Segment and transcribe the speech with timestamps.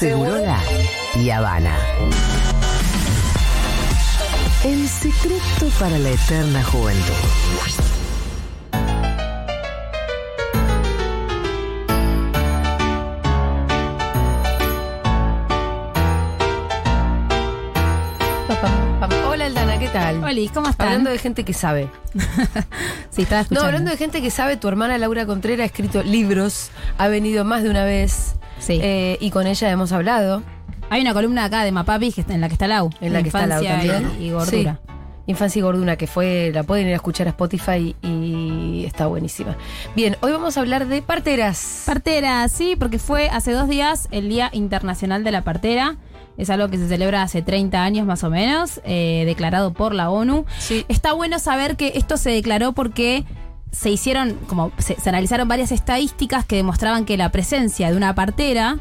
[0.00, 0.58] Segurola
[1.14, 1.76] y Habana.
[4.64, 7.12] El secreto para la eterna juventud.
[19.28, 20.22] Hola Aldana, ¿qué tal?
[20.24, 20.88] Oli, ¿cómo están?
[20.88, 21.88] Hablando de gente que sabe.
[23.10, 23.66] Sí, estaba No, escuchando.
[23.66, 27.64] hablando de gente que sabe, tu hermana Laura Contreras ha escrito libros, ha venido más
[27.64, 28.36] de una vez.
[28.60, 28.78] Sí.
[28.82, 30.42] eh, y con ella hemos hablado.
[30.90, 32.90] Hay una columna acá de Mapapi en la que está Lau.
[33.00, 34.12] En la que está Lau también.
[34.18, 34.80] Y, y gordura.
[34.84, 34.90] Sí.
[35.26, 39.56] Infancia y Gordura, que fue, la pueden ir a escuchar a Spotify y está buenísima.
[39.94, 41.84] Bien, hoy vamos a hablar de parteras.
[41.86, 45.96] Partera, sí, porque fue hace dos días el Día Internacional de la Partera.
[46.36, 50.10] Es algo que se celebra hace 30 años más o menos, eh, declarado por la
[50.10, 50.46] ONU.
[50.58, 50.84] Sí.
[50.88, 53.24] Está bueno saber que esto se declaró porque
[53.72, 58.14] se hicieron, como se, se analizaron varias estadísticas que demostraban que la presencia de una
[58.14, 58.78] partera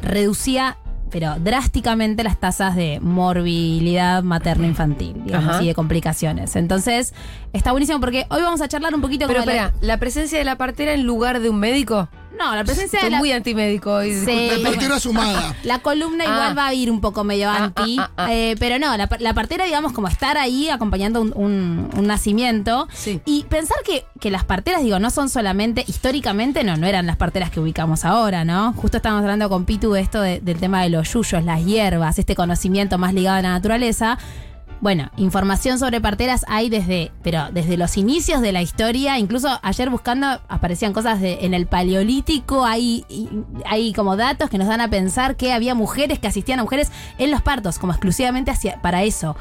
[0.00, 0.78] reducía,
[1.10, 5.62] pero drásticamente, las tasas de morbilidad materno-infantil, digamos, Ajá.
[5.62, 6.56] y de complicaciones.
[6.56, 7.12] Entonces,
[7.52, 10.38] está buenísimo porque hoy vamos a charlar un poquito Pero como de la- ¿la presencia
[10.38, 12.08] de la partera en lugar de un médico?
[12.38, 13.18] No, la presencia de Estoy la...
[13.18, 14.12] muy antimédico hoy.
[14.14, 14.50] Sí.
[14.62, 15.54] La partera sumada.
[15.62, 16.54] La columna igual Ah.
[16.54, 18.32] va a ir un poco medio Ah, anti, ah, ah, ah.
[18.34, 22.88] eh, pero no, la, la partera, digamos, como estar ahí acompañando un, un- un nacimiento.
[22.92, 23.20] Sí.
[23.26, 27.16] Y pensar que, que las parteras, digo, no son solamente, históricamente no, no eran las
[27.16, 28.72] parteras que ubicamos ahora, ¿no?
[28.74, 32.18] Justo estábamos hablando con Pitu de esto de- del tema de los yuyos, las hierbas,
[32.18, 34.18] este conocimiento más ligado a la naturaleza.
[34.82, 39.88] Bueno, información sobre parteras hay desde, pero desde los inicios de la historia, incluso ayer
[39.90, 43.06] buscando aparecían cosas de, en el paleolítico, hay,
[43.64, 46.90] hay como datos que nos dan a pensar que había mujeres que asistían a mujeres
[47.18, 49.36] en los partos, como exclusivamente hacia, para eso.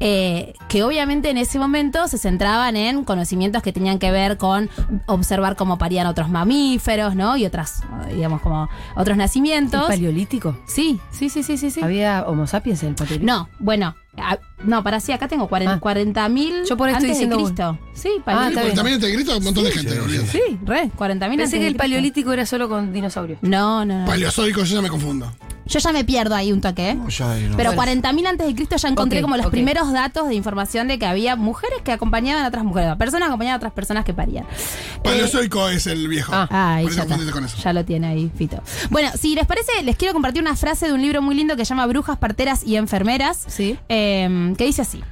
[0.00, 4.70] Eh, que obviamente en ese momento se centraban en conocimientos que tenían que ver con
[5.04, 7.36] observar cómo parían otros mamíferos, ¿no?
[7.36, 9.88] Y otras, digamos, como otros ¿El nacimientos.
[9.88, 10.56] paleolítico?
[10.66, 11.70] Sí, sí, sí, sí, sí.
[11.70, 11.82] sí.
[11.82, 13.30] ¿Había Homo sapiens en el paleolítico?
[13.30, 13.94] No, bueno.
[14.18, 15.48] Ah, no, para sí, acá tengo Ah.
[15.48, 17.78] 40 40.000 Yo por antes diciendo de Cristo.
[17.94, 18.48] Sí, Ah, paleolítico.
[18.50, 18.74] está bien.
[18.76, 20.00] También entre Cristo un montón de gente.
[20.00, 20.28] olvídate.
[20.28, 23.38] Sí, re, 40.000 antes Pensé que de el paleolítico era solo con dinosaurios.
[23.42, 24.06] No, no, no.
[24.06, 25.32] Paleozoico, yo ya me confundo.
[25.68, 26.98] Yo ya me pierdo ahí un toque, ¿eh?
[27.08, 27.56] Ya, ahí no.
[27.56, 27.92] Pero Bueno.
[27.92, 31.34] 40.000 antes de Cristo ya encontré como los primeros datos de información de que había
[31.34, 34.46] mujeres que acompañaban a otras mujeres, personas acompañaban a otras personas que parían.
[35.02, 36.32] Paleozoico es el viejo.
[36.34, 36.46] Ah.
[36.50, 37.56] Ah, ahí Por eso ya, con eso.
[37.62, 38.62] Ya lo tiene ahí, Fito.
[38.90, 41.64] Bueno, si les parece, les quiero compartir una frase de un libro muy lindo que
[41.64, 43.44] se llama Brujas, Parteras y Enfermeras.
[43.48, 43.76] Sí.
[43.88, 44.05] eh,
[44.56, 45.02] que dice así.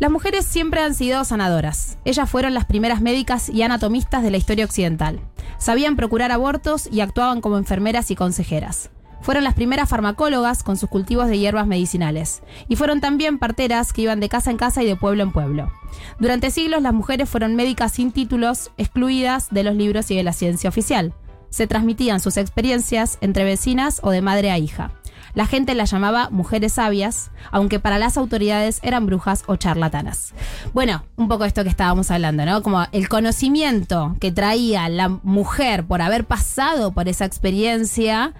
[0.00, 1.98] Las mujeres siempre han sido sanadoras.
[2.04, 5.20] Ellas fueron las primeras médicas y anatomistas de la historia occidental.
[5.58, 8.90] Sabían procurar abortos y actuaban como enfermeras y consejeras.
[9.24, 12.42] Fueron las primeras farmacólogas con sus cultivos de hierbas medicinales.
[12.68, 15.72] Y fueron también parteras que iban de casa en casa y de pueblo en pueblo.
[16.18, 20.34] Durante siglos las mujeres fueron médicas sin títulos, excluidas de los libros y de la
[20.34, 21.14] ciencia oficial.
[21.48, 24.90] Se transmitían sus experiencias entre vecinas o de madre a hija.
[25.34, 30.32] La gente las llamaba mujeres sabias, aunque para las autoridades eran brujas o charlatanas.
[30.72, 32.62] Bueno, un poco esto que estábamos hablando, ¿no?
[32.62, 38.32] Como el conocimiento que traía la mujer por haber pasado por esa experiencia,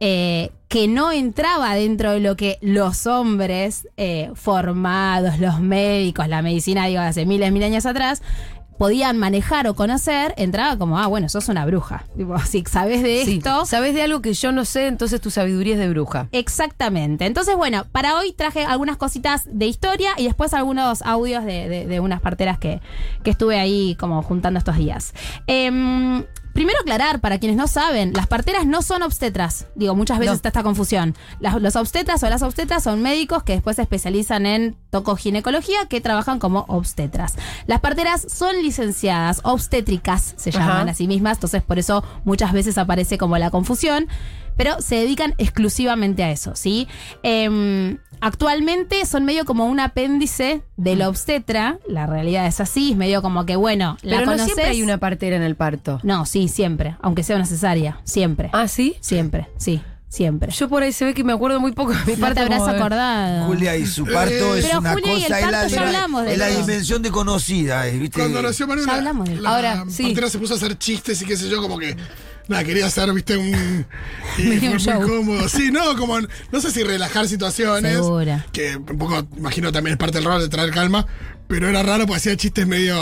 [0.00, 6.42] eh, que no entraba dentro de lo que los hombres eh, formados, los médicos, la
[6.42, 8.20] medicina, digo, hace miles, mil años atrás,
[8.84, 12.04] podían manejar o conocer, entraba como, ah, bueno, sos una bruja.
[12.18, 13.36] Tipo, si sabes de Sí.
[13.38, 14.88] esto, ¿Sabes de algo que yo no sé?
[14.88, 16.28] Entonces tu sabiduría es de bruja.
[16.32, 17.24] Exactamente.
[17.24, 21.86] Entonces, bueno, para hoy traje algunas cositas de historia y después algunos audios de, de-
[21.86, 22.82] de unas parteras que,
[23.22, 25.14] que estuve ahí como juntando estos días.
[25.46, 26.24] Em,
[26.54, 29.66] primero aclarar, para quienes no saben, las parteras no son obstetras.
[29.74, 30.36] Digo, muchas veces No.
[30.36, 31.14] está esta confusión.
[31.40, 36.00] Las- los obstetras o las obstetras son médicos que después se especializan en tocoginecología que
[36.00, 37.34] trabajan como obstetras.
[37.66, 40.90] Las parteras son licenciadas, obstétricas se llaman Ajá.
[40.90, 44.06] a sí mismas, entonces por eso muchas veces aparece como la confusión
[44.56, 46.88] pero se dedican exclusivamente a eso, ¿sí?
[47.22, 53.22] Em, actualmente son medio como un apéndice del obstetra, la realidad es así, es medio
[53.22, 54.44] como que, bueno, la Pero no conoces.
[54.54, 56.00] siempre hay una partera en el parto.
[56.02, 58.50] No, sí, siempre, aunque sea necesaria, siempre.
[58.52, 58.96] ¿Ah, sí?
[59.00, 60.52] Siempre, sí, siempre.
[60.52, 62.34] Yo por ahí se ve que me acuerdo muy poco de mi no parto.
[62.36, 63.46] te habrás como- acordado.
[63.46, 65.80] Julia y su parto es Pero una Julia y el cosa, es la, parto ya
[65.80, 66.60] la- hablamos de es la eso.
[66.60, 68.20] dimensión de conocida, eh, ¿viste?
[68.20, 70.04] Cuando nació Manuela, Ya hablamos de- la Ahora, sí.
[70.04, 71.96] partera se puso a hacer chistes y qué sé yo, como que.
[72.48, 73.86] Nada, quería hacer, viste, un.
[74.38, 75.48] Y Medio fue un muy cómodo.
[75.48, 76.18] Sí, no, como.
[76.20, 77.94] No sé si relajar situaciones.
[77.94, 78.46] Segura.
[78.52, 81.06] Que un poco, imagino también es parte del rol de traer calma.
[81.46, 82.96] Pero era raro porque hacía chistes medio.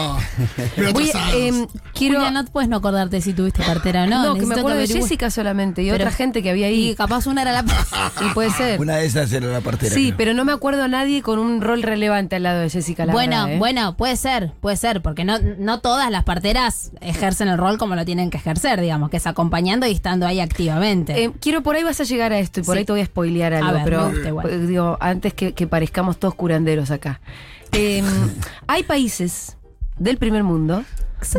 [0.76, 2.16] medio Voy, em, quiero.
[2.16, 4.24] Julia, no puedes no acordarte si tuviste partera o no.
[4.24, 4.86] no, que me acuerdo de.
[4.88, 6.94] Jessica solamente y Pero- otra gente que había Y ahí.
[6.96, 7.64] capaz una era la.
[8.18, 8.80] Sí, puede ser.
[8.80, 9.94] Una de esas era la partera.
[9.94, 10.16] Sí, creo.
[10.16, 13.06] pero no me acuerdo a nadie con un rol relevante al lado de Jessica.
[13.06, 13.58] La bueno, verdad, ¿eh?
[13.58, 17.94] bueno, puede ser, puede ser, porque no, no todas las parteras ejercen el rol como
[17.94, 21.24] lo tienen que ejercer, digamos, que es acompañando y estando ahí activamente.
[21.24, 22.60] Eh, quiero, por ahí vas a llegar a esto
[27.72, 28.02] ahí eh,
[28.66, 29.56] hay países
[29.98, 30.84] del primer mundo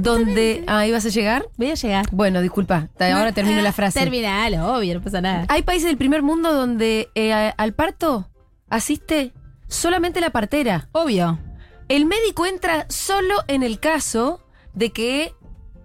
[0.02, 0.64] donde.
[0.68, 1.46] Ah, ¿ibas a llegar?
[1.58, 2.06] Voy a llegar.
[2.12, 4.00] Bueno, disculpa, ahora termino la frase.
[4.00, 5.46] Terminalo, obvio, no pasa nada.
[5.50, 8.30] Hay países del primer mundo donde eh, al parto
[8.70, 9.34] asiste
[9.68, 10.90] solamente la partera.
[10.92, 11.40] Obvio.
[11.90, 14.42] El médico entra solo en el caso
[14.74, 15.34] de que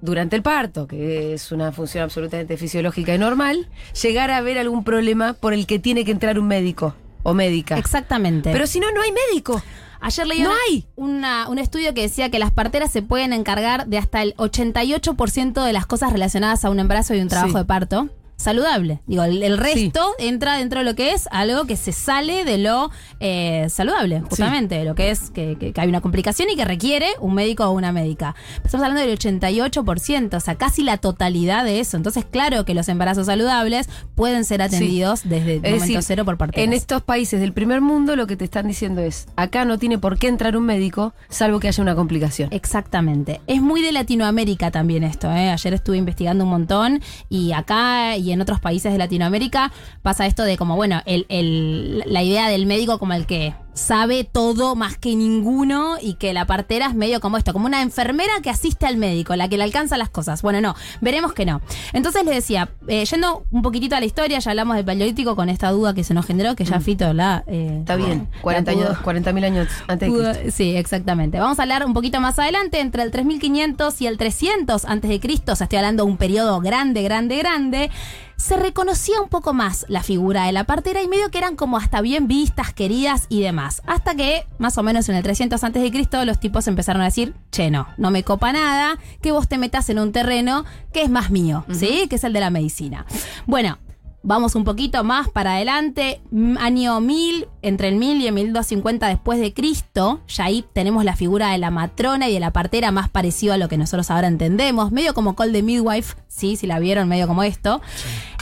[0.01, 3.69] durante el parto, que es una función absolutamente fisiológica y normal,
[4.01, 7.77] llegara a haber algún problema por el que tiene que entrar un médico o médica.
[7.77, 8.53] Exactamente.
[8.53, 9.61] Pero si no, no hay médico.
[10.01, 10.87] Ayer leí No una- hay.
[10.97, 15.65] una- un estudio que decía que las parteras se pueden encargar de hasta el 88%
[15.65, 17.59] de las cosas relacionadas a un embarazo y un trabajo Sí.
[17.59, 18.09] de parto.
[18.39, 19.01] Saludable.
[19.09, 22.57] Digo, el, el resto entra dentro de lo que es algo que se sale de
[22.59, 26.55] lo eh, saludable, justamente, de lo que es que, que- que hay una complicación y
[26.55, 28.37] que requiere un médico o una médica.
[28.65, 31.97] Estamos hablando del 88%, o sea, casi la totalidad de eso.
[31.97, 36.25] Entonces, claro que los embarazos saludables pueden ser atendidos desde el Es momento decir, cero
[36.25, 36.65] por parteras.
[36.65, 39.99] En estos países del primer mundo lo que te están diciendo es, acá no tiene
[39.99, 42.49] por qué entrar un médico salvo que haya una complicación.
[42.53, 43.41] Exactamente.
[43.49, 45.29] Es muy de Latinoamérica también esto.
[45.33, 45.51] ¿eh?
[45.51, 49.73] Ayer estuve investigando un montón y acá y en otros países de Latinoamérica
[50.03, 54.25] pasa esto de como, bueno, el, el- la idea del médico como el que sabe
[54.25, 58.33] todo más que ninguno y que la partera es medio como esto, como una enfermera
[58.43, 60.43] que asiste al médico, la que le alcanza las cosas.
[60.43, 61.61] Bueno, no, veremos que no.
[61.93, 65.49] Entonces le decía, eh, yendo un poquitito a la historia, ya hablamos del paleolítico con
[65.49, 67.45] esta duda que se nos generó, que ya Fito la...
[67.47, 70.51] eh, Está bien, la 40 pudo- años, 40.000 años antes de Cristo.
[70.57, 71.39] Sí, exactamente.
[71.39, 75.21] Vamos a hablar un poquito más adelante, entre el 3500 y el 300 antes de
[75.21, 77.91] Cristo, o sea, estoy hablando de un periodo grande, grande, grande.
[78.39, 81.77] Se reconocía un poco más la figura de la partera y medio que eran como
[81.77, 83.83] hasta bien vistas, queridas y demás.
[83.85, 87.07] Hasta que, más o menos en el 300 antes de Cristo, los tipos empezaron a
[87.07, 91.03] decir, che, no, no me copa nada, que vos te metas en un terreno que
[91.03, 92.07] es más mío, ¿sí?
[92.09, 93.07] Que es el de la medicina.
[93.47, 93.79] Bueno,
[94.23, 96.21] Vamos un poquito más para adelante,
[96.59, 101.15] año 1000, entre el 1000 y el 1250 después de Cristo, ya ahí tenemos la
[101.15, 104.27] figura de la matrona y de la partera más parecido a lo que nosotros ahora
[104.27, 107.81] entendemos, medio como Call the Midwife, sí, si la vieron, medio como esto.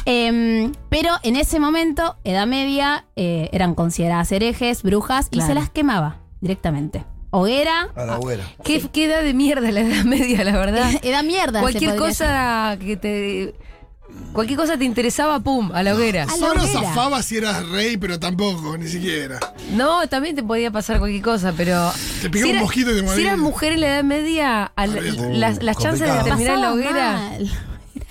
[0.07, 5.69] Em, pero en ese momento, Edad Media, eh, eran consideradas herejes, brujas, y se las
[5.69, 7.05] quemaba directamente.
[7.31, 8.45] Hoguera, A la abuela.
[8.65, 10.91] ¿Qué, qué edad de mierda la edad media, la verdad?
[11.03, 11.61] edad mierda.
[11.61, 13.55] Cualquier cosa que te.
[14.33, 16.25] Cualquier cosa te interesaba, pum, a la hoguera.
[16.25, 16.81] A la Solo hoguera.
[16.83, 19.39] zafaba si eras rey, pero tampoco, ni siquiera.
[19.73, 21.91] No, también te podía pasar cualquier cosa, pero.
[22.21, 25.35] Te picaba un mosquito y te Si eras mujer en la Edad Media, al- Olvídate.
[25.35, 26.25] las, las chances de complicado.
[26.25, 27.13] terminar en la Pasaba hoguera.
[27.31, 27.51] mal.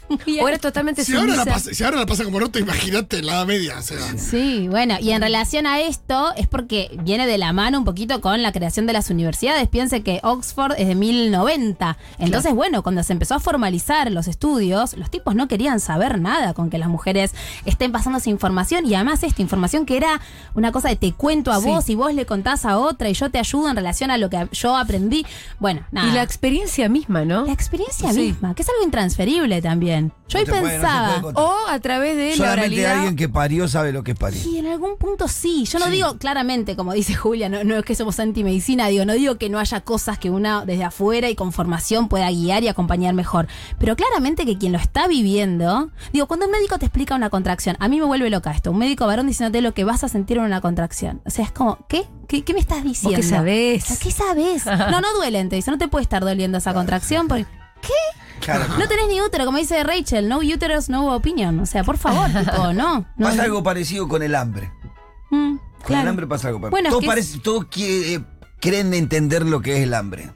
[0.41, 3.33] O eras totalmente Si ahora, la pasa, si ahora la pasa como roto, imagínate la
[3.33, 3.79] edad media.
[3.79, 7.79] O sea, Sí, bueno, y en relación a esto es porque viene de la mano
[7.79, 9.67] un poquito con la creación de las universidades.
[9.67, 11.97] Piense que Oxford es de 1090.
[12.19, 16.53] Entonces, bueno, cuando se empezó a formalizar los estudios, los tipos no querían saber nada
[16.53, 17.33] con que las mujeres
[17.65, 20.21] estén pasándose información y además esta información que era
[20.53, 21.67] una cosa de te cuento a Sí.
[21.67, 24.29] vos y vos le contás a otra y yo te ayudo en relación a lo
[24.29, 25.25] que yo aprendí.
[25.59, 26.09] Bueno, nada.
[26.09, 27.45] Y la experiencia misma, ¿no?
[27.45, 28.19] La experiencia Sí.
[28.19, 29.94] misma, que es algo intransferible también.
[30.27, 31.21] Yo No puede- se pensaba...
[31.35, 32.95] O a través de la Solamente oralidad.
[32.95, 34.41] alguien que parió sabe lo que es parir.
[34.41, 35.65] Sí, en algún punto sí.
[35.65, 39.13] Yo no digo claramente, como dice Julia, no, no es que somos antimedicina, digo, no
[39.13, 42.67] digo que no haya cosas que una desde afuera y con formación pueda guiar y
[42.67, 43.47] acompañar mejor.
[43.79, 47.75] Pero claramente que quien lo está viviendo, digo, cuando un médico te explica una contracción,
[47.79, 50.37] a mí me vuelve loca esto, un médico varón diciéndote lo que vas a sentir
[50.37, 51.21] en una contracción.
[51.25, 52.05] O sea, es como, ¿qué?
[52.27, 53.17] ¿Qué, qué me estás diciendo?
[53.17, 54.65] qué sea, ¿Qué sabes?
[54.91, 57.45] No, no duelen, te dice, no te puede estar doliendo esa contracción porque...
[58.41, 58.65] Claro.
[58.77, 61.59] No tenés ni útero, como dice Rachel, no uterus, no opinion.
[61.59, 62.99] O sea, por favor, tipo, no.
[63.17, 64.71] no Pasa algo parecido con el hambre.
[65.31, 66.01] Mm, Con claro.
[66.03, 66.71] el hambre pasa algo parecido.
[66.71, 68.23] Bueno, es todos que parece- todos qui- eh,
[68.59, 70.31] creen entender lo que es el hambre.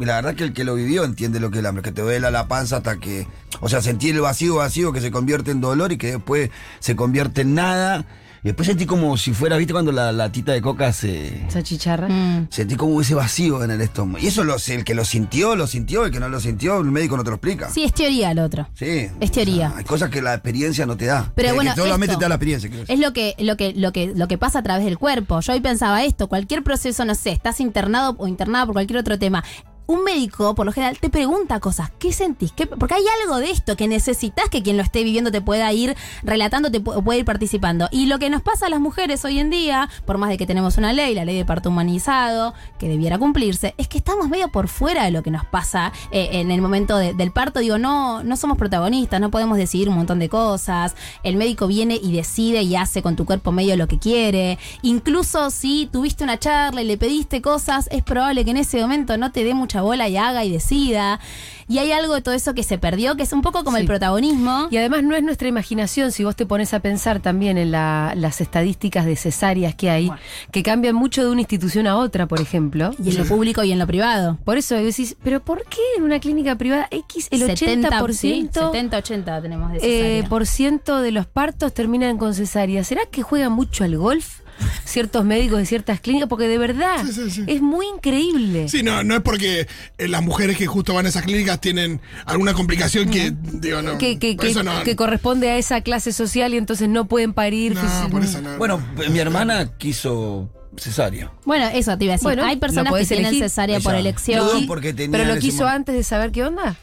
[0.00, 1.92] Y la verdad que el que lo vivió entiende lo que es el hambre, que
[1.92, 3.28] te duela la panza hasta que,
[3.60, 6.96] o sea, sentir el vacío vacío que se convierte en dolor y que después se
[6.96, 8.04] convierte en nada.
[8.42, 11.46] Y después sentí como si fuera, ¿viste cuando la latita de coca se...
[11.46, 12.08] Esa chicharra.
[12.08, 12.46] Mm.
[12.50, 14.24] Sentí como ese vacío en el estómago.
[14.24, 16.86] Y eso lo, el que lo sintió, lo sintió, el que no lo sintió, el
[16.90, 17.68] médico no te lo explica.
[17.70, 18.66] Sí, es teoría el otro.
[18.74, 19.08] Sí.
[19.20, 19.66] Es teoría.
[19.66, 21.30] O sea, hay cosas que la experiencia no te da.
[21.34, 22.70] Pero Que- bueno, que solamente esto te da la experiencia.
[22.88, 25.40] Es lo que, lo que, lo que, lo que pasa a través del cuerpo.
[25.40, 29.18] Yo hoy pensaba esto, cualquier proceso, no sé, estás internado o internada por cualquier otro
[29.18, 29.44] tema.
[29.90, 31.90] Un médico, por lo general, te pregunta cosas.
[31.98, 32.52] ¿Qué sentís?
[32.52, 35.72] ¿Qué- porque hay algo de esto que necesitas que quien lo esté viviendo te pueda
[35.72, 37.88] ir relatando, te pu- puede ir participando.
[37.90, 40.46] Y lo que nos pasa a las mujeres hoy en día, por más de que
[40.46, 44.46] tenemos una ley, la ley de parto humanizado, que debiera cumplirse, es que estamos medio
[44.52, 47.58] por fuera de lo que nos pasa eh, en el momento de- del parto.
[47.58, 50.94] Digo, no, no somos protagonistas, no podemos decidir un montón de cosas.
[51.24, 54.56] El médico viene y decide y hace con tu cuerpo medio lo que quiere.
[54.82, 59.16] Incluso si tuviste una charla y le pediste cosas, es probable que en ese momento
[59.16, 61.20] no te dé mucha vaya bola y haga y decida.
[61.68, 63.82] Y hay algo de todo eso que se perdió, que es un poco como Sí.
[63.82, 64.66] el protagonismo.
[64.72, 68.12] Y además no es nuestra imaginación, si vos te pones a pensar también en la-
[68.16, 70.10] las estadísticas de cesáreas que hay,
[70.50, 72.90] que cambian mucho de una institución a otra, por ejemplo.
[73.02, 74.36] Y en lo público y en lo privado.
[74.44, 79.72] Por eso decís, pero ¿por qué en una clínica privada X el 80%, 70-80 tenemos
[79.72, 82.82] de eh, por ciento de los partos terminan con cesárea?
[82.82, 84.40] ¿Será que juegan mucho al golf
[84.84, 86.28] ciertos médicos de ciertas clínicas?
[86.28, 87.44] Porque de verdad Sí, sí, sí.
[87.46, 88.68] es muy increíble.
[88.68, 89.66] Sí, no, no es porque
[89.98, 93.98] eh, las mujeres que justo van a esas clínicas tienen alguna complicación que, digo, no.
[93.98, 94.82] Que, que- por que- eso no.
[94.82, 97.76] que corresponde a esa clase social y entonces no pueden parir.
[98.10, 98.58] por eso no.
[98.58, 101.32] Bueno, mi hermana quiso cesárea.
[101.44, 102.24] Bueno, eso te iba a decir.
[102.24, 103.42] Bueno, hay personas que tienen elegir.
[103.44, 104.46] cesárea por elección.
[104.46, 106.76] dudó porque tenía Pero lo quiso antes de saber qué onda.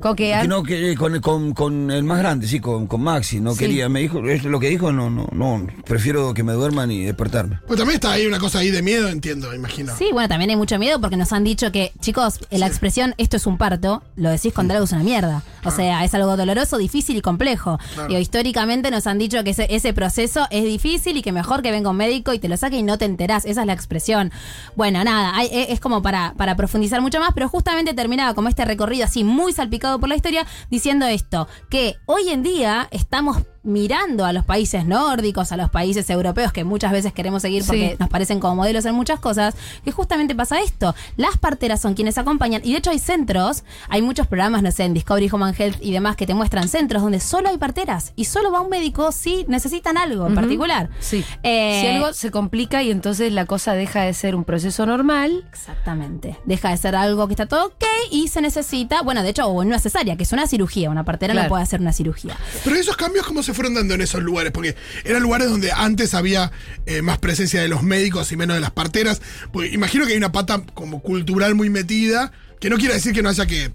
[0.00, 3.02] Con que Que an- no, que con, con, con el más grande, sí, con, con
[3.02, 3.40] Maxi.
[3.40, 3.60] No Sí.
[3.60, 5.66] quería, me dijo, es lo que dijo, no, no, no.
[5.84, 7.60] Prefiero que me duerman y despertarme.
[7.66, 9.94] Pues también está ahí una cosa ahí de miedo, entiendo, imagino.
[9.96, 13.36] Sí, bueno, también hay mucho miedo porque nos han dicho que, chicos, la expresión esto
[13.36, 15.42] es un parto, lo decís cuando algo es una mierda.
[15.64, 17.78] O sea, es algo doloroso, difícil y complejo.
[17.94, 18.08] Claro.
[18.08, 21.70] Digo, históricamente nos han dicho que ese, ese proceso es difícil y que mejor que
[21.72, 23.44] venga un médico y te lo saque y no te enterás.
[23.44, 24.30] Esa es la expresión.
[24.76, 28.48] Bueno, nada, hay- e- es como para, para profundizar mucho más, pero justamente terminaba como
[28.48, 33.38] este recorrido así muy salpicado por la historia diciendo esto, que hoy en día estamos
[33.66, 37.90] mirando a los países nórdicos, a los países europeos que muchas veces queremos seguir porque
[37.90, 37.96] Sí.
[37.98, 39.54] nos parecen como modelos en muchas cosas,
[39.84, 40.94] que justamente pasa esto.
[41.16, 44.84] Las parteras son quienes acompañan, y de hecho hay centros, hay muchos programas, no sé,
[44.84, 48.12] en Discovery Home and Health y demás que te muestran centros donde solo hay parteras
[48.16, 50.88] y solo va un médico si necesitan algo en particular.
[51.00, 51.24] Sí.
[51.42, 55.44] Eh, si algo se complica y entonces la cosa deja de ser un proceso normal.
[55.50, 56.38] Exactamente.
[56.44, 59.52] Deja de ser algo que está todo ok y se necesita, bueno, de hecho, o
[59.62, 60.90] una cesárea, que es una cirugía.
[60.90, 61.46] Una partera Claro.
[61.46, 62.36] no puede hacer una cirugía.
[62.62, 64.52] Pero esos cambios, ¿cómo se fueron dando en esos lugares?
[64.52, 66.52] Porque eran lugares donde antes había
[66.86, 69.20] eh, más presencia de los médicos y menos de las parteras.
[69.52, 73.22] Porque imagino que hay una pata como cultural muy metida, que no quiere decir que
[73.22, 73.72] no haya que,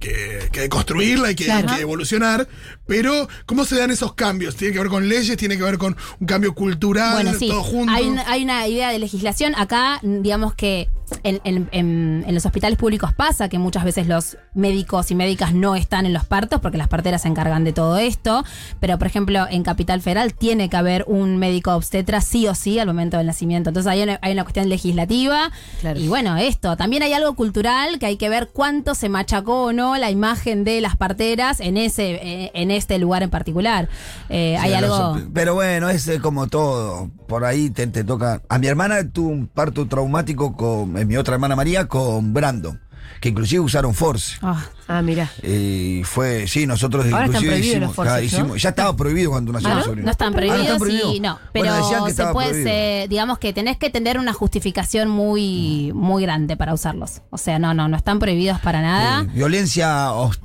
[0.00, 1.74] que, que construirla y que, Claro.
[1.74, 2.48] que evolucionar,
[2.86, 4.56] pero ¿cómo se dan esos cambios?
[4.56, 5.36] ¿Tiene que ver con leyes?
[5.36, 7.14] ¿Tiene que ver con un cambio cultural?
[7.22, 7.92] Bueno, sí, todo junto.
[7.92, 9.54] hay una, hay una idea de legislación.
[9.56, 10.88] Acá, digamos que
[11.22, 15.54] en, en- en- en los hospitales públicos pasa que muchas veces los médicos y médicas
[15.54, 18.44] no están en los partos porque las parteras se encargan de todo esto.
[18.80, 22.78] Pero, por ejemplo, en Capital Federal tiene que haber un médico obstetra sí o sí
[22.78, 23.70] al momento del nacimiento.
[23.70, 25.50] Entonces hay una, hay una cuestión legislativa.
[25.80, 25.98] Claro.
[26.00, 26.76] Y bueno, esto.
[26.76, 30.64] También hay algo cultural que hay que ver cuánto se machacó o no la imagen
[30.64, 33.88] de las parteras en, ese, eh, en este lugar en particular.
[34.28, 35.18] Eh, hay algo...
[35.32, 37.10] Pero bueno, es eh, como todo.
[37.32, 38.42] Por ahí te, te toca.
[38.50, 42.78] A mi hermana tuvo un parto traumático con eh, mi otra hermana María, con Brandon.
[43.22, 44.36] Que inclusive usaron Force.
[44.42, 45.30] Ah, Ah, mira.
[45.42, 48.56] Y fue, sí, nosotros Ahora inclusive prohibidos hicimos, los ah, hicimos- ¿no?
[48.56, 49.82] ya estaba prohibido cuando nació Ah, ¿no?
[49.84, 50.04] sobrino.
[50.04, 51.14] No están Ah, ¿no prohibidos están prohibidos?
[51.14, 51.28] y no.
[51.34, 55.90] Bueno, Pero decían que se puede, se- digamos que tenés que tener una justificación muy,
[55.94, 57.22] muy grande para usarlos.
[57.30, 59.22] O sea, no, no, no están prohibidos para nada.
[59.22, 60.38] Eh, violencia os-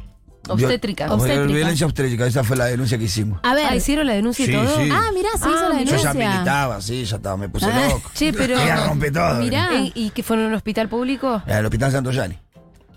[0.53, 1.11] Obstétrica.
[1.13, 1.45] Obstétrica.
[1.53, 3.39] Violencia obstétrica, esa fue la denuncia que hicimos.
[3.43, 3.65] A ver.
[3.69, 4.77] Ah, ¿hicieron la denuncia y Sí, todo?
[4.77, 4.89] sí.
[4.91, 5.91] Ah, mirá, se Ah, hizo la mirá.
[5.91, 6.31] Yo ya denuncia.
[6.33, 8.11] militaba, sí, ya estaba, me puse Ah, loco.
[8.13, 8.55] Che, pero.
[8.57, 9.35] Quería romper todo.
[9.41, 9.69] Mirá.
[9.73, 11.41] Eh, ¿Y que fueron a un hospital público?
[11.45, 12.37] Al hospital Santo Yani.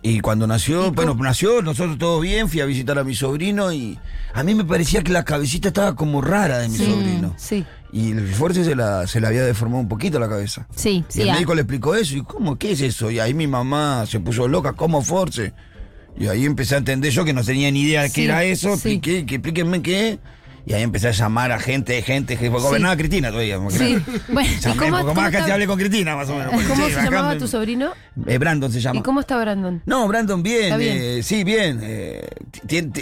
[0.02, 3.98] Y cuando nació, bueno, nació, nosotros todos bien, fui a visitar a mi sobrino y
[4.32, 7.34] a mí me parecía que la cabecita estaba como rara de mi Sí, sobrino.
[7.36, 7.66] sí.
[7.92, 10.66] Y el fuerza se la, se le había deformado un poquito la cabeza.
[10.74, 11.20] Sí, Y sí.
[11.22, 11.32] el ah.
[11.34, 12.56] médico le explicó eso, y ¿cómo?
[12.56, 13.10] ¿Qué es eso?
[13.10, 15.52] Y ahí mi mamá se puso loca, ¿cómo Force?
[16.20, 18.44] Y ahí empecé a entender yo que no tenía ni idea de Sí, qué era
[18.44, 18.90] eso, sí.
[18.96, 20.18] expliqué, que explíquenme qué.
[20.66, 23.58] Y ahí empecé a llamar a gente, gente, que gobernaba Cristina todavía.
[23.70, 23.98] Sí.
[24.32, 26.52] Bueno, ¿Y Llamé, cómo- porque cómo más casi hablé con Cristina, más o menos.
[26.68, 27.92] ¿Cómo sí, se llamaba me- tu sobrino?
[28.26, 29.00] Eh, Brandon se llama.
[29.00, 29.82] ¿Y cómo está Brandon?
[29.86, 30.96] No, Brandon bien, Está bien.
[31.00, 31.80] eh, sí, bien.
[31.82, 32.28] eh,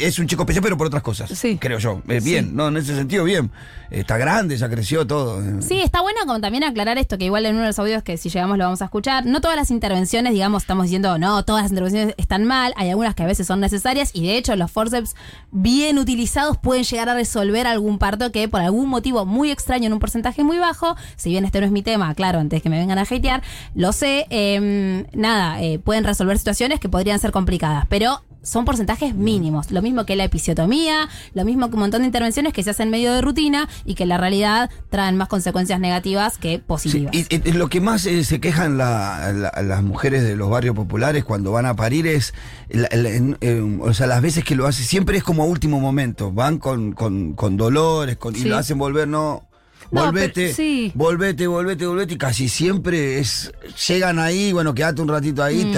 [0.00, 1.30] es un chico especial, pero por otras cosas.
[1.30, 1.58] Sí.
[1.60, 2.00] Creo yo.
[2.06, 2.50] Bien, Sí.
[2.52, 3.50] no, en ese sentido, bien.
[3.90, 5.42] Está grande, ya creció todo.
[5.62, 8.18] Sí, está bueno como también aclarar esto, que igual en uno de los audios que
[8.18, 9.24] si llegamos lo vamos a escuchar.
[9.24, 12.74] No todas las intervenciones, digamos, estamos diciendo, no, todas las intervenciones están mal.
[12.76, 15.14] Hay algunas que a veces son necesarias y de hecho los forceps
[15.50, 19.92] bien utilizados pueden llegar a resolver algún parto que por algún motivo muy extraño en
[19.92, 22.78] un porcentaje muy bajo, si bien este no es mi tema, claro, antes que me
[22.78, 23.42] vengan a hatear,
[23.74, 29.14] lo sé, eh, nada, eh, pueden resolver situaciones que podrían ser complicadas, pero son porcentajes
[29.14, 29.70] mínimos.
[29.70, 32.88] Lo mismo que la episiotomía, lo mismo que un montón de intervenciones que se hacen
[32.90, 37.14] medio de rutina y que en la realidad traen más consecuencias negativas que Sí, positivas.
[37.14, 40.74] y, y lo que más eh, se quejan la- la- las mujeres de los barrios
[40.74, 42.32] populares cuando van a parir es,
[42.70, 46.32] la- eh, o sea, las veces que lo hacen, siempre es como a último momento.
[46.32, 49.44] Van con, con, con dolores con, y lo hacen volver, no.
[49.90, 50.92] No, Volvete, pero- sí.
[50.94, 53.50] volvete, volvete, volvete, y casi siempre es,
[53.88, 55.72] llegan ahí, bueno, quédate un ratito ahí, Mm.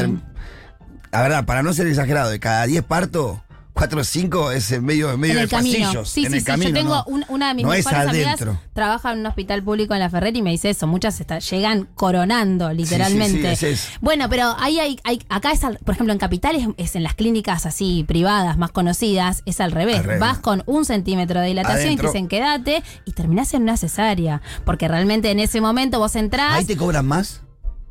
[1.12, 3.38] La verdad, para no ser exagerado, de cada 10 partos,
[3.72, 5.78] 4 o 5 es en medio, en medio en de el camino.
[5.86, 6.10] pasillos.
[6.10, 6.46] Sí, en sí, el sí.
[6.46, 7.04] camino, Yo tengo no.
[7.06, 8.60] un- una de mis No es mejores amigas adentro.
[8.74, 10.86] trabaja en un hospital público en la Ferrer y me dice eso.
[10.86, 13.56] Muchas está- llegan coronando, literalmente.
[13.56, 13.88] sí, es eso.
[14.02, 17.14] Bueno, pero ahí hay, hay- acá es, al- por ejemplo, en capitales es en las
[17.14, 19.98] clínicas así privadas más conocidas, es al revés.
[19.98, 20.20] Al revés.
[20.20, 24.42] Vas con un centímetro de dilatación y te dicen quédate y terminás en una cesárea.
[24.66, 26.52] Porque realmente en ese momento vos entrás.
[26.54, 27.40] Ahí te cobran más.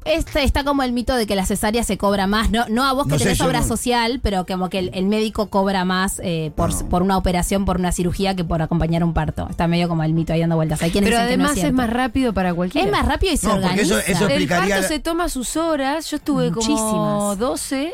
[0.06, 2.94] Este está como el mito de que la cesárea se cobra más, no, no a
[2.94, 5.48] vos que No sé, tenés yo obra no- social, pero como que el, el médico
[5.50, 6.90] cobra más eh, por, No.
[6.90, 9.48] por una operación, por una cirugía que por acompañar un parto.
[9.50, 10.82] Está medio como el mito ahí dando vueltas.
[10.82, 11.76] Hay quienes Pero dicen que no además es, cierto.
[11.78, 12.86] más rápido para cualquiera.
[12.88, 14.12] Es más rápido y se No, porque eso- organiza.
[14.12, 16.10] eso El parto la- se toma sus horas.
[16.10, 17.38] Yo estuve como Muchísimas.
[17.40, 17.94] 12,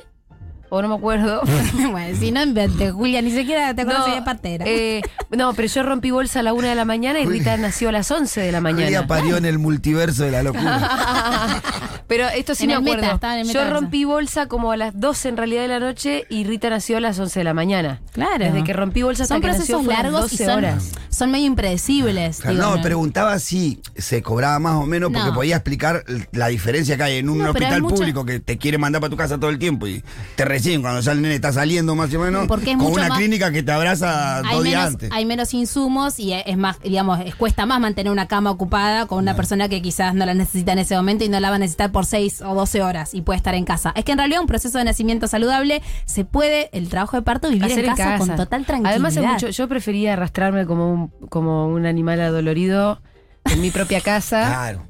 [0.75, 1.41] o no me acuerdo.
[1.91, 4.65] bueno, si no invente, Julia, ni siquiera te conoces de partera.
[4.67, 5.01] eh,
[5.31, 7.91] no, pero yo rompí bolsa a la una de la mañana y Rita nació a
[7.91, 9.07] las 11 de la Julia mañana.
[9.07, 11.61] parió en el multiverso de la locura.
[12.07, 13.15] Pero esto sí En me meta, acuerdo.
[13.15, 16.25] estaba en el yo rompí bolsa como a las 12 en realidad de la noche
[16.29, 17.99] y Rita nació a las 11 de la mañana.
[18.11, 18.45] claro.
[18.45, 20.91] Desde que rompí bolsa hasta son que nació procesos largos y 12 son, horas.
[21.09, 22.37] son medio impredecibles.
[22.41, 25.33] Claro, digo, no, preguntaba si se cobraba más o menos porque No.
[25.33, 29.01] podía explicar la diferencia que hay en un No, hospital público que te quiere mandar
[29.01, 30.03] para tu casa todo el tiempo y
[30.35, 32.47] te reciben cuando ya el nene está saliendo más o menos.
[32.47, 35.09] Porque es con mucho una más- clínica que te abraza hay dos días menos, antes.
[35.11, 39.19] hay menos insumos y es más, digamos, es- cuesta más mantener una cama ocupada con
[39.19, 41.59] una persona que quizás no la necesita en ese momento y no la va a
[41.59, 43.91] necesitar por 6 o 12 horas y puede estar en casa.
[43.95, 47.49] Es que en realidad un proceso de nacimiento saludable se puede, el trabajo de parto,
[47.49, 48.91] vivir Hacer en casa, con total tranquilidad.
[48.91, 53.01] Además, es mucho, yo prefería arrastrarme como un, como un animal adolorido
[53.45, 54.47] en mi propia casa.
[54.47, 54.87] Claro.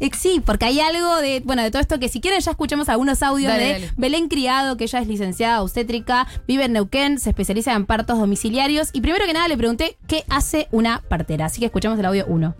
[0.00, 2.88] Eh, Sí, porque hay algo de, bueno, de todo esto que si quieren ya escuchemos
[2.88, 3.92] algunos audios Dale, de dale.
[3.96, 8.90] Belén Criado, que ella es licenciada obstétrica, vive en Neuquén, se especializa en partos domiciliarios
[8.92, 11.46] y primero que nada le pregunté qué hace una partera.
[11.46, 12.54] Así que escuchemos el audio 1.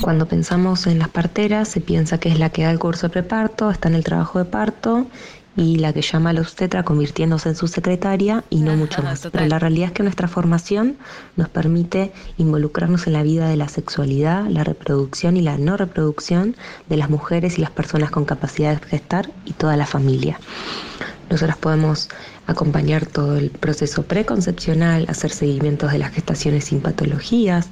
[0.00, 3.10] Cuando pensamos en las parteras, se piensa que es la que da el curso de
[3.10, 5.06] preparto, está en el trabajo de parto
[5.56, 9.28] y la que llama a la obstetra convirtiéndose en su secretaria y no mucho más.
[9.30, 10.96] Pero la realidad es que nuestra formación
[11.36, 16.56] nos permite involucrarnos en la vida de la sexualidad, la reproducción y la no reproducción
[16.88, 20.38] de las mujeres y las personas con capacidad de gestar y toda la familia.
[21.30, 22.08] Nosotros podemos
[22.46, 27.68] acompañar todo el proceso preconcepcional, hacer seguimientos de las gestaciones sin patologías,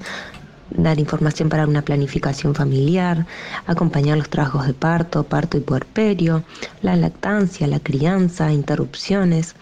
[0.70, 3.26] dar información para una planificación familiar,
[3.66, 6.44] acompañar los trabajos de parto, parto y puerperio,
[6.82, 9.54] la lactancia, la crianza, interrupciones.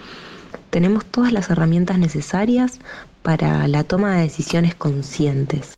[0.71, 2.79] Tenemos todas las herramientas necesarias
[3.23, 5.78] para la toma de decisiones conscientes.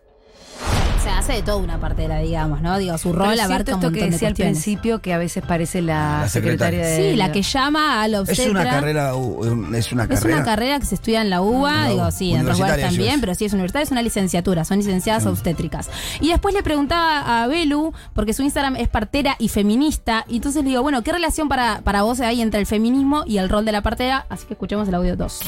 [1.31, 2.77] Hace de toda una partera, digamos, ¿no?
[2.79, 5.19] Digo, su rol es abarca un esto montón que de decía al principio que a
[5.19, 7.05] veces parece la, La secretaria, secretaria.
[7.07, 8.51] de Sí, la que llama a la Es obstetra.
[8.51, 9.13] una carrera,
[9.77, 10.37] es una Es carrera.
[10.37, 13.15] una carrera que se estudia en la UBA, No, digo, sí, en otros lugares también,
[13.15, 13.21] es.
[13.21, 15.89] pero sí es universitaria, es una licenciatura, son licenciadas obstétricas.
[16.21, 20.65] Y después le preguntaba a Belu, porque su Instagram es partera y feminista, y entonces
[20.65, 23.65] le digo, bueno, ¿qué relación para, para vos hay entre el feminismo y el rol
[23.65, 24.27] de la partera?
[24.29, 25.41] Así que escuchemos el audio 2.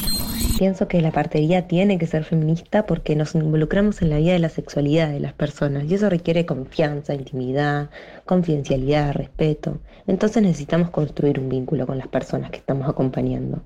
[0.63, 4.39] Pienso que la partería tiene que ser feminista porque nos involucramos en la vida de
[4.39, 7.89] la sexualidad de las personas y eso requiere confianza, intimidad,
[8.23, 9.81] confidencialidad, respeto.
[10.07, 13.61] Entonces necesitamos construir un vínculo con las personas que estamos acompañando.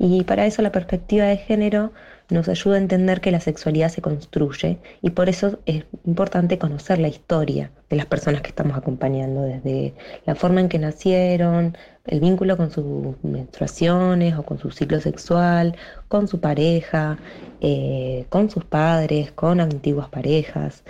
[0.00, 1.92] Y para eso la perspectiva de género
[2.28, 6.98] nos ayuda a entender que la sexualidad se construye y por eso es importante conocer
[6.98, 9.94] la historia de las personas que estamos acompañando, desde
[10.26, 12.84] la forma en que nacieron, el vínculo con sus
[13.22, 15.76] menstruaciones o con su ciclo sexual,
[16.08, 17.18] con su pareja,
[17.60, 20.82] eh, con sus padres, con antiguas parejas.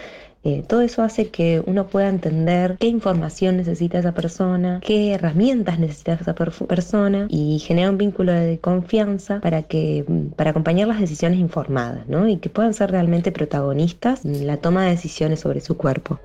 [0.45, 5.79] Eh, todo eso hace que uno pueda entender qué información necesita esa persona, qué herramientas
[5.79, 10.89] necesita esa per- persona y genera un vínculo de confianza para que mm, para acompañar
[10.89, 12.29] las decisiones informadas, ¿no?
[12.29, 16.19] Y que puedan ser realmente protagonistas en la toma de decisiones sobre su cuerpo.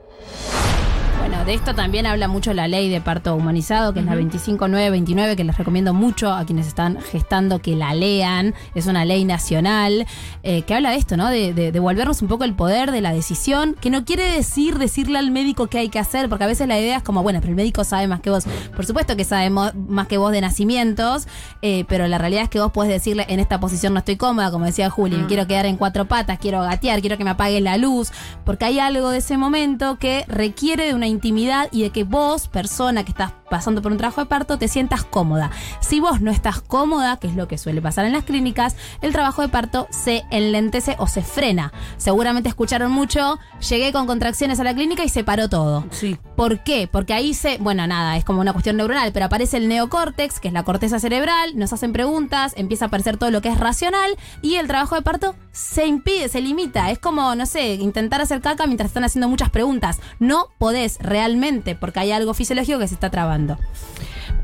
[1.48, 5.46] De esto también habla mucho la ley de parto humanizado, que es la 25929, que
[5.46, 8.54] les recomiendo mucho a quienes están gestando que la lean.
[8.76, 10.06] Es una ley nacional
[10.44, 11.30] eh, que habla de esto, ¿no?
[11.30, 15.20] De, de devolvernos un poco el poder de la decisión, que no quiere decir decirle
[15.20, 17.52] al médico qué hay que hacer, porque a veces la idea es como, bueno, pero
[17.52, 18.44] el médico sabe más que vos.
[18.76, 21.30] Por supuesto que sabe más que vos de nacimientos,
[21.62, 24.52] eh, pero la realidad es que vos podés decirle, en esta posición no estoy cómoda,
[24.52, 27.62] como decía Juli, me quiero quedar en cuatro patas, quiero gatear, quiero que me apague
[27.62, 28.12] la luz,
[28.44, 31.37] porque hay algo de ese momento que requiere de una intimidad
[31.71, 35.04] y de que vos, persona que estás pasando por un trabajo de parto, te sientas
[35.04, 35.52] cómoda.
[35.80, 39.12] Si vos no estás cómoda, que es lo que suele pasar en las clínicas, el
[39.12, 41.72] trabajo de parto se enlentece o se frena.
[41.98, 45.86] Seguramente escucharon mucho, llegué con contracciones a la clínica y se paró todo.
[45.92, 46.18] Sí.
[46.36, 46.88] ¿Por qué?
[46.92, 50.50] Porque ahí se, bueno, nada, es como una cuestión neuronal, pero aparece el neocórtex, que
[50.50, 54.16] es la corteza cerebral, nos hacen preguntas, empieza a aparecer todo lo que es racional
[54.42, 56.92] y el trabajo de parto se impide, se limita.
[56.92, 60.00] Es como, no sé, intentar hacer caca mientras están haciendo muchas preguntas.
[60.20, 63.37] No podés realmente, porque hay algo fisiológico que se está trabando.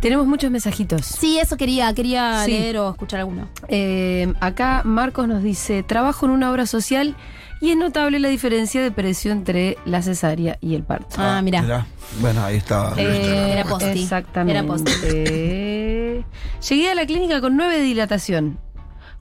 [0.02, 1.06] Tenemos muchos mensajitos.
[1.06, 2.52] Sí, eso quería, quería Sí.
[2.52, 3.48] leer o escuchar alguno.
[3.70, 7.16] Eh, acá Marcos nos dice, trabajo en una obra social
[7.62, 11.16] y es notable la diferencia de precio entre la cesárea y el parto.
[11.18, 11.62] Ah, mira.
[11.62, 11.88] Mirá.
[12.20, 12.94] Bueno, ahí está.
[12.98, 14.02] Eh, Era posti.
[14.02, 14.60] Exactamente.
[14.60, 14.92] Era posti.
[15.06, 16.24] Eh,
[16.70, 18.60] Llegué a la clínica con nueve de dilatación.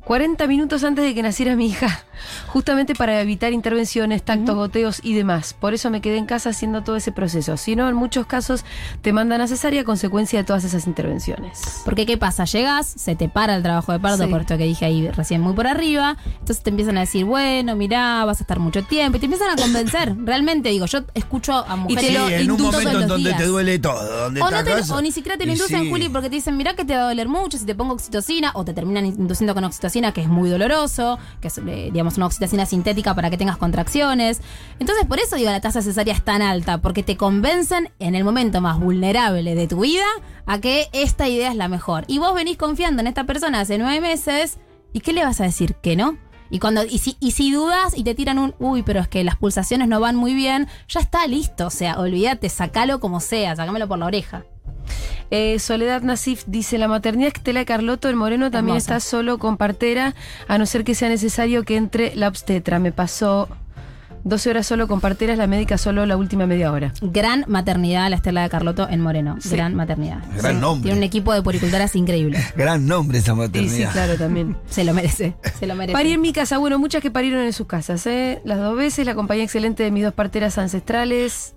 [0.04, 2.04] 40 minutos antes de que naciera mi hija,
[2.48, 5.54] justamente para evitar intervenciones, tactos, goteos y demás.
[5.54, 7.56] Por eso me quedé en casa haciendo todo ese proceso.
[7.56, 8.64] Si no, en muchos casos
[9.00, 11.60] te mandan a cesárea a consecuencia de todas esas intervenciones.
[11.84, 12.44] Porque ¿qué pasa?
[12.46, 14.30] Llegas, se te para el trabajo de parto, Sí.
[14.30, 16.16] por esto que dije ahí recién muy por arriba.
[16.40, 19.16] Entonces te empiezan a decir, bueno, mirá, vas a estar mucho tiempo.
[19.18, 20.14] Y te empiezan a convencer.
[20.24, 23.28] Realmente, digo, yo escucho a mujeres te Sí, lo en un inducen momento en donde
[23.30, 23.38] días.
[23.40, 24.22] te duele todo.
[24.24, 25.90] Donde O, te no te- acabas- o ni siquiera te lo Y inducen, sí.
[25.90, 28.50] Juli, porque te dicen, mirá que te va a doler mucho si te pongo oxitocina,
[28.54, 32.26] o te terminan induciendo con oxitocina, que es muy doloroso, que es, eh, digamos, una
[32.26, 34.40] oxitocina sintética para que tengas contracciones.
[34.78, 38.24] Entonces, por eso digo, la tasa cesárea es tan alta, porque te convencen en el
[38.24, 40.06] momento más vulnerable de tu vida
[40.46, 42.04] a que esta idea es la mejor.
[42.06, 44.58] Y vos venís confiando en esta persona hace nueve meses,
[44.92, 45.74] ¿y qué le vas a decir?
[45.74, 46.16] ¿Que no?
[46.52, 49.24] Y cuando y si, y si dudas y te tiran un, uy, pero es que
[49.24, 51.66] las pulsaciones no van muy bien, ya está listo.
[51.66, 54.44] O sea, olvídate, sacalo como sea, sacámelo por la oreja.
[55.30, 58.96] Eh, Soledad Nasif dice, la maternidad Estela Carlotto en Moreno también Hermosa.
[58.96, 60.14] está solo con partera,
[60.46, 62.78] a no ser que sea necesario que entre la obstetra.
[62.78, 63.48] Me pasó
[64.24, 66.92] 12 horas solo con parteras, la médica solo la última media hora.
[67.00, 69.36] Gran maternidad la Estela de Carlotto en Moreno.
[69.50, 70.22] Gran maternidad.
[70.36, 70.88] Gran nombre.
[70.88, 72.38] Tiene un equipo de poricultoras increíble.
[72.56, 73.88] Gran nombre esa maternidad.
[73.88, 74.56] sí, claro, también.
[74.66, 75.34] Se lo merece.
[75.58, 75.92] Se lo merece.
[75.92, 78.40] Parí en mi casa, bueno, muchas que parieron en sus casas, ¿eh?
[78.44, 81.54] Las dos veces, la compañía excelente de mis dos parteras ancestrales.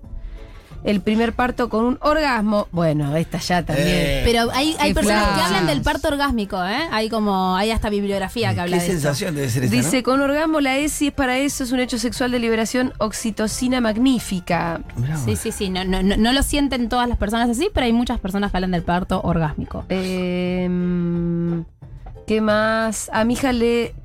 [0.86, 2.68] El primer parto con un orgasmo.
[2.72, 3.88] Bueno, esta ya también.
[3.90, 6.88] Eh, Pero hay, hay personas que hablan del parto orgásmico, ¿eh?
[6.92, 8.92] Hay como, hay hasta bibliografía que habla de eso.
[8.92, 10.04] sensación debe ser esa, Dice, ¿no?
[10.04, 14.82] con orgasmo la ESI es para eso, es un hecho sexual de liberación oxitocina magnífica.
[15.26, 15.70] Sí, sí, sí.
[15.70, 18.58] No, no, no, no lo sienten todas las personas así, pero hay muchas personas que
[18.58, 19.86] hablan del parto orgásmico.
[19.90, 20.70] Eh,
[22.28, 23.10] ¿Qué más?
[23.12, 23.96] A mi hija le.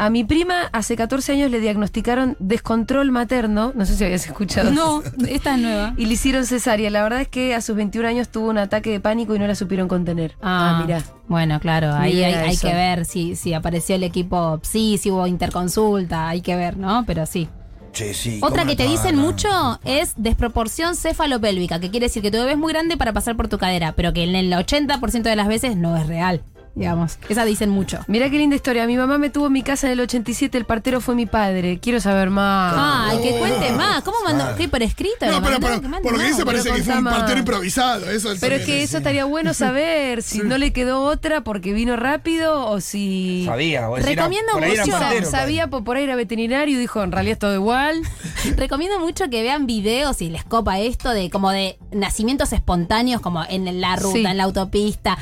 [0.00, 3.72] A mi prima hace 14 años le diagnosticaron descontrol materno.
[3.74, 4.70] No sé si habías escuchado.
[4.70, 5.92] No, esta es nueva.
[5.98, 6.88] Y le hicieron cesárea.
[6.88, 9.46] La verdad es que a sus 21 años tuvo un ataque de pánico y no
[9.46, 10.36] la supieron contener.
[10.40, 11.02] Ah, mira.
[11.28, 16.30] Bueno, claro, ahí hay, que ver si, si apareció el equipo sí, si hubo interconsulta,
[16.30, 17.04] hay que ver, ¿no?
[17.06, 17.50] Pero sí.
[17.92, 22.30] Sí, sí, Otra ¿cómo que te dicen mucho es desproporción cefalopélvica, que quiere decir que
[22.30, 25.22] tu bebé es muy grande para pasar por tu cadera, pero que en el 80%
[25.22, 26.42] de las veces no es real,
[26.74, 27.18] digamos.
[27.28, 27.98] Esa dicen mucho.
[28.06, 28.86] Mira qué linda historia.
[28.86, 31.78] Mi mamá me tuvo en mi casa en el 87, el partero fue mi padre.
[31.80, 32.74] Quiero saber más.
[32.76, 34.02] Ah, que cuente más.
[34.02, 34.44] ¿Cómo mandó?
[34.44, 34.54] Ah.
[34.56, 35.26] ¿Qué por escrito?
[35.26, 38.10] No, ¿Lo pero, pero por lo que dice parece pero que fue un partero improvisado.
[38.10, 41.96] Eso Pero es que eso estaría bueno saber si no le quedó otra porque vino
[41.96, 43.44] rápido o si.
[43.46, 47.12] Sabía, decís, Recomiendo era mucho- partero, sabía, por por ahí era veterinario y dijo, en
[47.12, 48.00] realidad es todo igual.
[48.56, 53.44] Recomiendo mucho que vean videos si les copa esto de como de nacimientos espontáneos como
[53.48, 54.24] en la ruta, Sí.
[54.26, 55.18] en la autopista,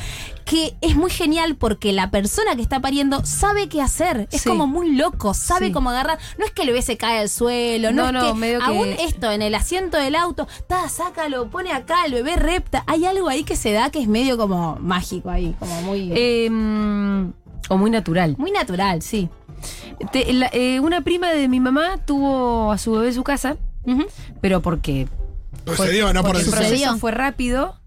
[0.49, 4.49] que es muy genial porque la persona que está pariendo sabe qué hacer, es Sí.
[4.49, 5.73] como muy loco, sabe Sí.
[5.73, 8.33] cómo agarrar, no es que el bebé se cae al suelo, no, No, es no,
[8.33, 12.15] que medio que- aún esto en el asiento del auto, ta, sácalo, pone acá, el
[12.15, 15.83] bebé repta, hay algo ahí que se da que es medio como mágico ahí, como
[15.83, 17.33] muy Eh, mm,
[17.69, 18.35] o muy natural.
[18.39, 19.29] muy natural, sí.
[20.13, 23.57] Te- la- eh, una prima de mi mamá tuvo a su bebé en su casa,
[24.41, 25.09] pero porque
[25.67, 27.78] Pues se dio, no por porque el proceso fue rápido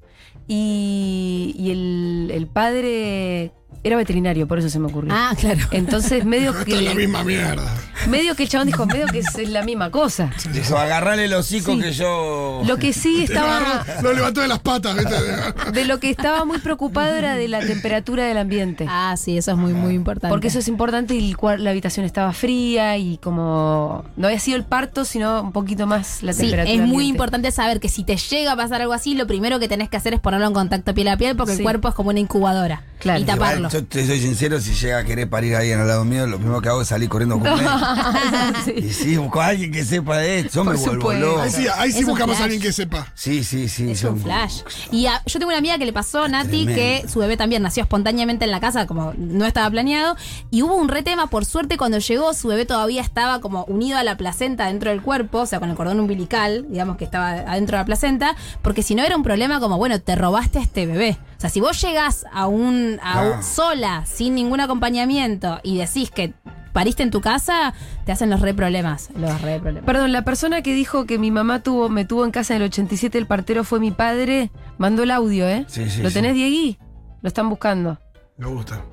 [0.54, 3.52] y, el, el padre
[3.84, 5.14] era veterinario, por eso se me ocurrió.
[5.16, 5.60] Ah, claro.
[5.72, 7.64] Entonces, medio Esto es la que, misma mierda.
[8.08, 10.30] medio que el chabón dijo, medio que es la misma cosa.
[10.54, 11.80] Dijo, agarrale el hocico Sí.
[11.82, 12.62] que yo.
[12.66, 15.16] Lo que sí estaba, Lo levantó de las patas, ¿viste?
[15.74, 18.86] de lo que estaba muy preocupado era de la temperatura del ambiente.
[18.90, 20.30] Ah, sí, eso es muy, muy importante.
[20.32, 24.64] Porque eso es importante y la habitación estaba fría y como no había sido el
[24.66, 26.72] parto, sino un poquito más la Sí, temperatura.
[26.74, 27.06] es muy ambiente.
[27.10, 29.98] importante saber que si te llega a pasar algo así, lo primero que tenés que
[29.98, 31.58] hacer es ponerlo en contacto piel a piel porque Sí.
[31.60, 32.84] el cuerpo es como una incubadora.
[33.00, 33.20] Claro.
[33.20, 33.71] Y taparlo.
[33.72, 36.38] Yo te soy sincero, si llega a querer parir a alguien al lado mío, lo
[36.38, 37.66] primero que hago es salir corriendo con él.
[38.76, 40.56] Y sí, busco a alguien que sepa de esto.
[40.56, 41.26] Yo me vuelvo supuesto.
[41.26, 41.42] loco.
[41.42, 42.44] Ahí sí, ahí sí Es un buscamos a flash.
[42.44, 43.08] alguien que sepa.
[43.16, 43.92] Sí, sí, sí.
[43.92, 44.62] Es yo- un flash.
[44.92, 46.76] Y a- yo tengo una amiga que le pasó, Nati, Tremendo.
[46.76, 50.16] que su bebé también nació espontáneamente en la casa, como no estaba planeado.
[50.50, 54.04] Y hubo un retema, por suerte, cuando llegó, su bebé todavía estaba como unido a
[54.04, 57.78] la placenta dentro del cuerpo, o sea, con el cordón umbilical, digamos que estaba adentro
[57.78, 60.86] de la placenta, porque si no era un problema como, bueno, te robaste a este
[60.86, 61.18] bebé.
[61.42, 63.42] O sea, si vos llegás a un, a un- Ah.
[63.42, 66.36] sola, sin ningún acompañamiento, y decís que
[66.72, 67.74] pariste en tu casa,
[68.06, 69.10] te hacen los re problemas.
[69.18, 69.84] Los re problemas.
[69.88, 72.68] Perdón, la persona que dijo que mi mamá tuvo, me tuvo en casa en el
[72.68, 75.66] 87, el partero fue mi padre, mandó el audio, ¿eh?
[75.68, 76.14] Sí, sí, ¿Lo sí.
[76.14, 76.78] tenés, Diegui?
[77.24, 78.00] Lo están buscando.
[78.38, 78.86] Me gusta.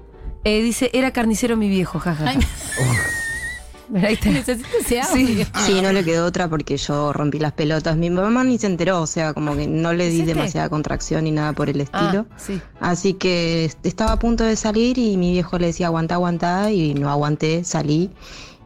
[0.44, 2.28] Eh, dice, era carnicero mi viejo, jaja.
[2.30, 2.38] Ay,
[3.94, 4.30] Ahí está.
[4.30, 5.32] Necesito ese Sí.
[5.32, 5.46] audio.
[5.66, 7.96] Sí, no le quedó otra porque yo rompí las pelotas.
[7.96, 10.34] Mi mamá ni se enteró, o sea, como que no le di ¿Es este?
[10.34, 12.26] demasiada contracción ni nada por el Ah, estilo.
[12.36, 12.60] sí.
[12.80, 16.70] Así que est- estaba a punto de salir y mi viejo le decía aguanta, aguanta
[16.70, 18.10] y no aguanté, salí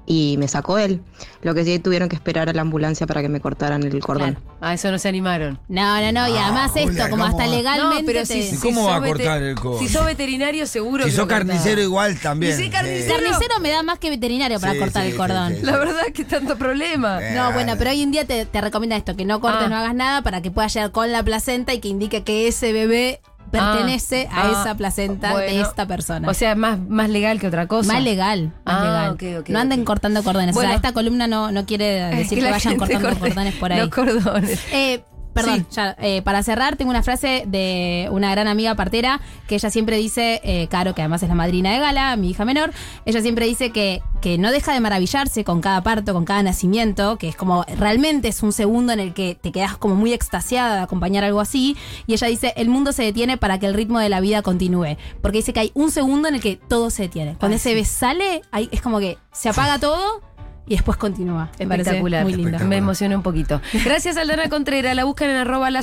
[0.07, 1.01] y me sacó él.
[1.43, 4.35] Lo que sí tuvieron que esperar a la ambulancia para que me cortaran el cordón.
[4.35, 4.57] Claro.
[4.61, 5.59] A eso no se animaron.
[5.69, 6.29] No, no, no.
[6.29, 7.49] Y además esto, como ¿cómo hasta va?
[7.57, 8.03] legalmente.
[8.03, 9.79] No, pero te- si, ¿Y cómo va a cortar el codo?
[9.79, 12.57] Si sos veterinario, seguro Si que sos carnicero igual también.
[12.57, 15.55] Si carnicero- Carnicero me da más que veterinario para Sí, cortar sí, el sí, cordón.
[15.55, 15.63] sí.
[15.63, 17.19] La verdad que tanto problema.
[17.23, 17.35] Eh.
[17.35, 19.69] No, bueno, pero hoy en día te, te recomienda esto, que no cortes, Ah.
[19.69, 22.73] no hagas nada para que puedas llegar con la placenta y que indique que ese
[22.73, 23.21] bebé
[23.53, 26.29] pertenece Ah, a ah, esa placenta de esta persona.
[26.29, 27.93] O sea, más, más legal que otra cosa.
[27.93, 29.11] más legal, más Ah, legal.
[29.13, 30.57] ok, ok, no anden cortando cordones.
[30.57, 33.73] o sea, esta columna no, no quiere Es decir que, vayan cortando corte cordones por
[33.73, 33.79] ahí.
[33.79, 34.61] Los cordones.
[34.73, 39.57] Eh, perdón, ya, eh, para cerrar, tengo una frase de una gran amiga partera que
[39.57, 42.73] ella siempre dice, eh, Caro, que además es la madrina de Gala, mi hija menor,
[43.05, 47.19] ella siempre dice que, que no deja de maravillarse con cada parto, con cada nacimiento,
[47.19, 50.77] que es como realmente es un segundo en el que te quedas como muy extasiada
[50.77, 51.77] de acompañar algo así.
[52.07, 54.97] Y ella dice, el mundo se detiene para que el ritmo de la vida continúe.
[55.21, 57.37] Porque dice que hay un segundo en el que todo se detiene.
[57.39, 57.75] Cuando ese sí.
[57.75, 60.21] bebé sale, ahí es como que se apaga todo.
[60.67, 61.51] Y después continúa.
[61.59, 62.23] Espectacular.
[62.23, 62.59] Muy lindo.
[62.61, 63.61] Me emocionó un poquito.
[63.85, 64.95] Gracias, Aldana Contreras.
[64.95, 65.81] La buscan en arroba la